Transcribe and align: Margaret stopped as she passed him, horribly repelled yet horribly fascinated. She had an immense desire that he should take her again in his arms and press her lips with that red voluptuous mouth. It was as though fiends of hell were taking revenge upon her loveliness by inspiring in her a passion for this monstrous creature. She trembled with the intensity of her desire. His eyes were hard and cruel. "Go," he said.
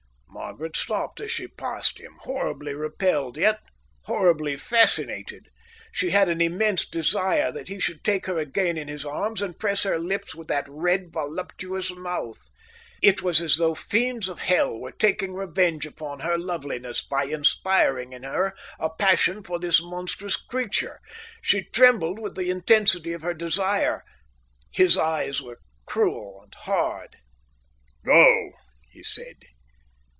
Margaret 0.33 0.75
stopped 0.75 1.21
as 1.21 1.31
she 1.31 1.47
passed 1.47 1.99
him, 1.99 2.13
horribly 2.21 2.73
repelled 2.73 3.37
yet 3.37 3.59
horribly 4.05 4.57
fascinated. 4.57 5.47
She 5.91 6.09
had 6.11 6.27
an 6.29 6.41
immense 6.41 6.87
desire 6.87 7.51
that 7.51 7.67
he 7.67 7.79
should 7.79 8.03
take 8.03 8.25
her 8.25 8.37
again 8.37 8.77
in 8.77 8.87
his 8.87 9.05
arms 9.05 9.41
and 9.41 9.57
press 9.57 9.83
her 9.83 9.99
lips 9.99 10.33
with 10.35 10.47
that 10.47 10.67
red 10.67 11.11
voluptuous 11.13 11.91
mouth. 11.91 12.49
It 13.01 13.21
was 13.21 13.41
as 13.41 13.57
though 13.57 13.73
fiends 13.75 14.27
of 14.27 14.39
hell 14.39 14.77
were 14.77 14.91
taking 14.91 15.33
revenge 15.33 15.85
upon 15.85 16.19
her 16.21 16.37
loveliness 16.37 17.01
by 17.05 17.25
inspiring 17.27 18.11
in 18.11 18.23
her 18.23 18.53
a 18.79 18.89
passion 18.89 19.43
for 19.43 19.57
this 19.59 19.81
monstrous 19.81 20.35
creature. 20.35 20.99
She 21.41 21.63
trembled 21.63 22.19
with 22.19 22.35
the 22.35 22.49
intensity 22.49 23.13
of 23.13 23.21
her 23.21 23.33
desire. 23.33 24.03
His 24.71 24.97
eyes 24.97 25.41
were 25.41 25.57
hard 25.57 25.59
and 25.59 25.85
cruel. 25.85 26.47
"Go," 28.03 28.51
he 28.89 29.03
said. 29.03 29.35